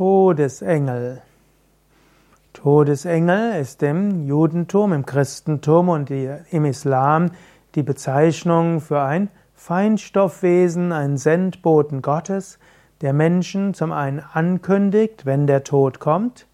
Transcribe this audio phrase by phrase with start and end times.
[0.00, 1.20] Todesengel.
[2.54, 7.32] Todesengel ist im Judentum, im Christentum und im Islam
[7.74, 12.58] die Bezeichnung für ein Feinstoffwesen, ein Sendboten Gottes,
[13.02, 16.46] der Menschen zum einen ankündigt, wenn der Tod kommt,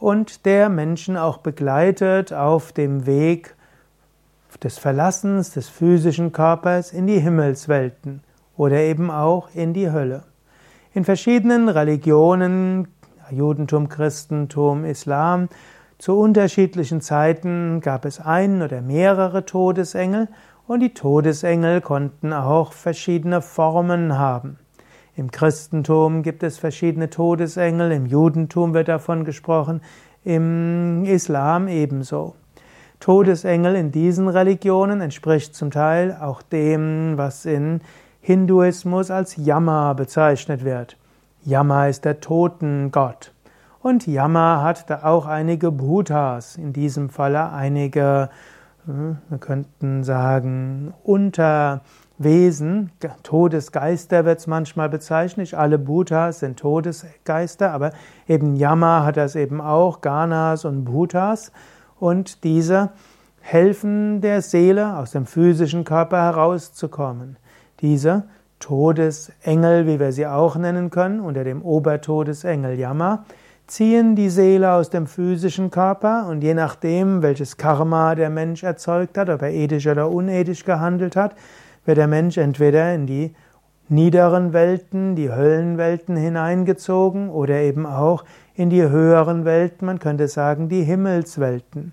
[0.00, 3.54] und der Menschen auch begleitet auf dem Weg
[4.64, 8.24] des Verlassens des physischen Körpers in die Himmelswelten
[8.56, 10.24] oder eben auch in die Hölle.
[10.92, 12.88] In verschiedenen Religionen,
[13.30, 15.48] Judentum, Christentum, Islam,
[15.98, 20.26] zu unterschiedlichen Zeiten gab es einen oder mehrere Todesengel
[20.66, 24.58] und die Todesengel konnten auch verschiedene Formen haben.
[25.14, 29.82] Im Christentum gibt es verschiedene Todesengel, im Judentum wird davon gesprochen,
[30.24, 32.34] im Islam ebenso.
[32.98, 37.80] Todesengel in diesen Religionen entspricht zum Teil auch dem, was in
[38.20, 40.96] Hinduismus als Yama bezeichnet wird.
[41.42, 43.32] Yama ist der Totengott.
[43.80, 48.28] Und Yama hat da auch einige Bhutas, in diesem Falle einige,
[48.84, 55.38] hm, wir könnten sagen, Unterwesen, Todesgeister wird es manchmal bezeichnet.
[55.38, 57.92] Nicht alle Bhutas sind Todesgeister, aber
[58.28, 61.52] eben Yama hat das eben auch, Ganas und Bhutas.
[61.98, 62.90] Und diese
[63.40, 67.38] helfen der Seele aus dem physischen Körper herauszukommen.
[67.80, 68.24] Diese
[68.58, 73.24] Todesengel, wie wir sie auch nennen können, unter dem Obertodesengel Yama,
[73.66, 79.16] ziehen die Seele aus dem physischen Körper und je nachdem, welches Karma der Mensch erzeugt
[79.16, 81.36] hat, ob er ethisch oder unethisch gehandelt hat,
[81.84, 83.34] wird der Mensch entweder in die
[83.88, 90.68] niederen Welten, die Höllenwelten hineingezogen oder eben auch in die höheren Welten, man könnte sagen
[90.68, 91.92] die Himmelswelten.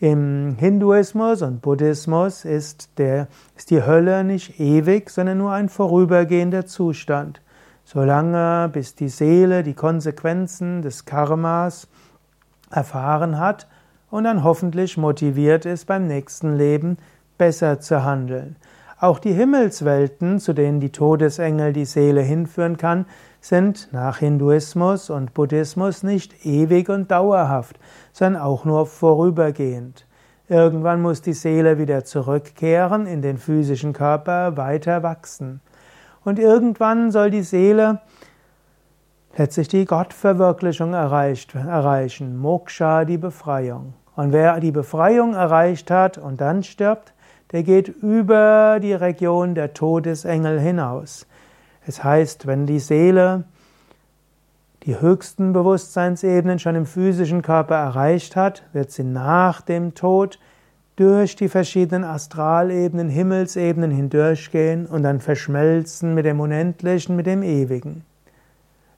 [0.00, 6.66] Im Hinduismus und Buddhismus ist, der, ist die Hölle nicht ewig, sondern nur ein vorübergehender
[6.66, 7.40] Zustand.
[7.84, 11.88] Solange bis die Seele die Konsequenzen des Karmas
[12.70, 13.66] erfahren hat
[14.08, 16.98] und dann hoffentlich motiviert ist, beim nächsten Leben
[17.36, 18.54] besser zu handeln.
[19.00, 23.06] Auch die Himmelswelten, zu denen die Todesengel die Seele hinführen kann,
[23.40, 27.78] sind nach Hinduismus und Buddhismus nicht ewig und dauerhaft,
[28.12, 30.06] sondern auch nur vorübergehend.
[30.48, 35.60] Irgendwann muss die Seele wieder zurückkehren in den physischen Körper, weiter wachsen.
[36.24, 38.00] Und irgendwann soll die Seele
[39.36, 43.94] letztlich die Gottverwirklichung erreicht, erreichen, Moksha, die Befreiung.
[44.16, 47.12] Und wer die Befreiung erreicht hat und dann stirbt,
[47.52, 51.26] der geht über die Region der Todesengel hinaus.
[51.88, 53.44] Es heißt, wenn die Seele
[54.82, 60.38] die höchsten Bewusstseinsebenen schon im physischen Körper erreicht hat, wird sie nach dem Tod
[60.96, 68.04] durch die verschiedenen Astralebenen, Himmelsebenen hindurchgehen und dann verschmelzen mit dem Unendlichen, mit dem Ewigen.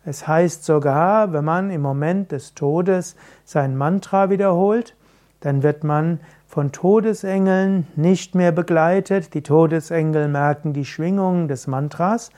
[0.05, 3.15] Es heißt sogar, wenn man im Moment des Todes
[3.45, 4.97] sein Mantra wiederholt,
[5.39, 9.33] dann wird man von Todesengeln nicht mehr begleitet.
[9.35, 12.31] Die Todesengel merken die Schwingungen des Mantras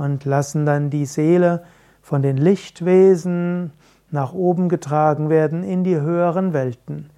[0.00, 1.62] und lassen dann die Seele
[2.00, 3.70] von den Lichtwesen
[4.10, 7.10] nach oben getragen werden in die höheren Welten.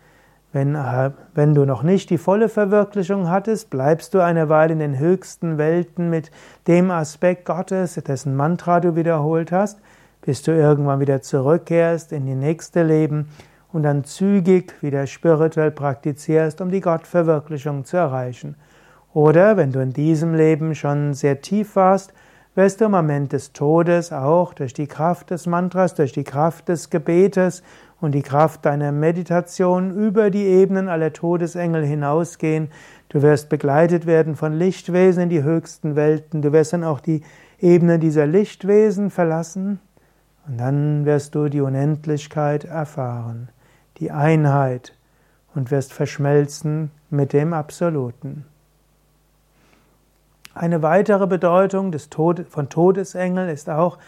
[0.52, 4.80] Wenn, äh, wenn du noch nicht die volle Verwirklichung hattest, bleibst du eine Weile in
[4.80, 6.32] den höchsten Welten mit
[6.66, 9.78] dem Aspekt Gottes, dessen Mantra du wiederholt hast,
[10.20, 13.28] bis du irgendwann wieder zurückkehrst in die nächste Leben
[13.72, 18.56] und dann zügig wieder spirituell praktizierst, um die Gottverwirklichung zu erreichen.
[19.14, 22.12] Oder wenn du in diesem Leben schon sehr tief warst,
[22.54, 26.68] wirst du im Moment des Todes auch durch die Kraft des Mantras, durch die Kraft
[26.68, 27.62] des Gebetes
[28.00, 32.68] und die Kraft deiner Meditation über die Ebenen aller Todesengel hinausgehen.
[33.08, 36.42] Du wirst begleitet werden von Lichtwesen in die höchsten Welten.
[36.42, 37.22] Du wirst dann auch die
[37.58, 39.80] Ebene dieser Lichtwesen verlassen
[40.46, 43.48] und dann wirst du die Unendlichkeit erfahren,
[43.98, 44.94] die Einheit
[45.54, 48.44] und wirst verschmelzen mit dem Absoluten.
[50.54, 53.98] Eine weitere Bedeutung des Tod von Todesengeln ist auch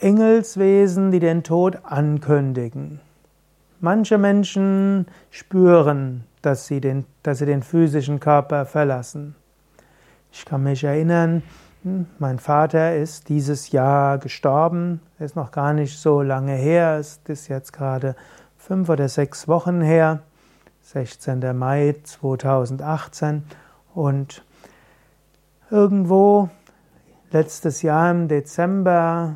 [0.00, 3.00] Engelswesen, die den Tod ankündigen.
[3.80, 9.34] Manche Menschen spüren, dass sie, den, dass sie den physischen Körper verlassen.
[10.32, 11.42] Ich kann mich erinnern,
[11.82, 17.20] hm, mein Vater ist dieses Jahr gestorben, ist noch gar nicht so lange her, es
[17.28, 18.16] ist jetzt gerade
[18.56, 20.20] fünf oder sechs Wochen her,
[20.82, 21.56] 16.
[21.56, 23.44] Mai 2018
[23.94, 24.42] und
[25.70, 26.48] Irgendwo
[27.30, 29.34] letztes Jahr im Dezember,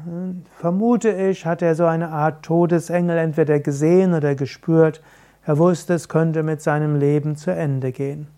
[0.59, 5.03] vermute ich, hat er so eine Art Todesengel entweder gesehen oder gespürt.
[5.45, 8.29] Er wusste, es könnte mit seinem Leben zu Ende gehen.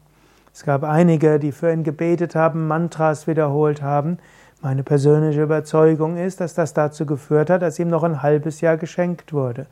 [0.53, 4.19] Es gab einige, die für ihn gebetet haben, Mantras wiederholt haben.
[4.61, 8.77] Meine persönliche Überzeugung ist, dass das dazu geführt hat, dass ihm noch ein halbes Jahr
[8.77, 9.67] geschenkt wurde.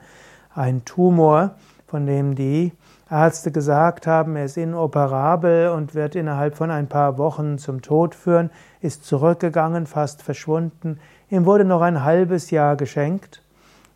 [0.55, 1.57] Ein Tumor,
[1.89, 2.73] von dem die
[3.13, 8.15] Ärzte gesagt haben, er ist inoperabel und wird innerhalb von ein paar Wochen zum Tod
[8.15, 8.51] führen,
[8.81, 10.99] ist zurückgegangen, fast verschwunden.
[11.29, 13.43] Ihm wurde noch ein halbes Jahr geschenkt.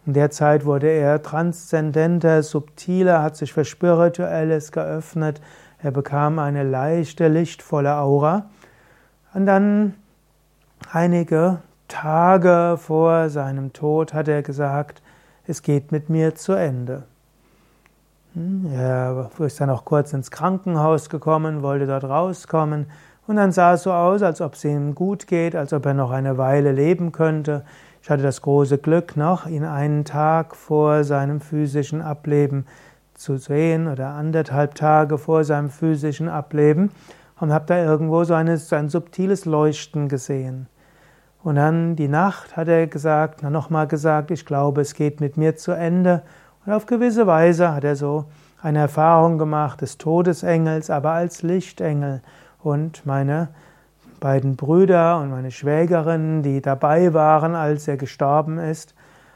[0.05, 5.41] In der Zeit wurde er transzendenter, subtiler, hat sich für Spirituelles geöffnet.
[5.83, 8.51] Er bekam eine leichte, lichtvolle Aura.
[9.33, 9.95] Und dann
[10.93, 15.01] einige Tage vor seinem Tod hat er gesagt,
[15.47, 17.05] es geht mit mir zu Ende.
[18.37, 22.85] Hm, er ist dann auch kurz ins Krankenhaus gekommen, wollte dort rauskommen
[23.27, 25.95] und dann sah es so aus, als ob es ihm gut geht, als ob er
[25.95, 27.65] noch eine Weile leben könnte.
[28.03, 32.67] Ich hatte das große Glück, noch ihn einen Tag vor seinem physischen Ableben
[33.15, 36.91] zu sehen oder anderthalb Tage vor seinem physischen Ableben
[37.41, 40.67] und habe da irgendwo so, eine, so ein subtiles Leuchten gesehen.
[41.43, 45.57] Und dann die Nacht hat er gesagt, nochmal gesagt, ich glaube, es geht mit mir
[45.57, 46.23] zu Ende.
[46.67, 48.25] Und auf gewisse Weise hat er so
[48.61, 52.23] eine Erfahrung gemacht des Todesengels, aber als Lichtengel.
[52.61, 53.49] Und meine
[54.19, 58.95] beiden Brüder und meine Schwägerin, die dabei waren, als er gestorben ist,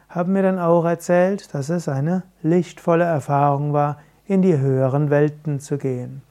[0.09, 5.61] haben mir dann auch erzählt, dass es eine lichtvolle Erfahrung war, in die höheren Welten
[5.61, 6.23] zu gehen.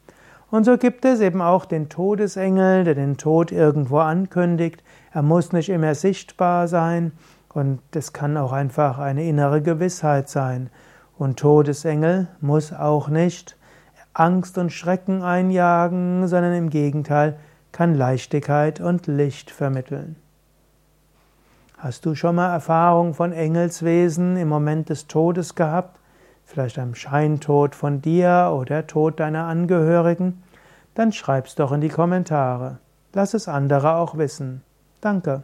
[0.52, 4.84] Und so gibt es eben auch den Todesengel, der den Tod irgendwo ankündigt.
[5.14, 7.14] Er muss nicht immer sichtbar sein
[7.54, 10.70] und es kann auch einfach eine innere Gewissheit sein.
[11.20, 13.58] Und Todesengel muss auch nicht
[14.14, 17.38] Angst und Schrecken einjagen, sondern im Gegenteil
[17.74, 20.16] kann Leichtigkeit und Licht vermitteln.
[21.78, 26.00] Hast du schon mal Erfahrung von Engelswesen im Moment des Todes gehabt?
[26.46, 30.42] Vielleicht einem Scheintod von dir oder Tod deiner Angehörigen?
[30.96, 32.78] Dann schreib's doch in die Kommentare.
[33.12, 34.64] Lass es andere auch wissen.
[35.02, 35.44] Danke.